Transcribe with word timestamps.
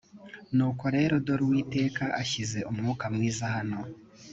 nuko 0.55 0.85
rero 0.95 1.13
dore 1.25 1.43
uwiteka 1.45 2.03
ashyize 2.21 2.59
umwuka 2.71 3.05
mwiza 3.15 3.43
hano 3.55 3.79